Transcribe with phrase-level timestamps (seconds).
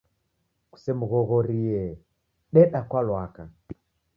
[0.71, 1.81] Kusemghoghorie,
[2.53, 3.43] deda kwa lwaka